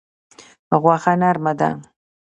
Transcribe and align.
غوښه 0.81 1.13
نرمه 1.21 1.51
ده. 1.59 1.69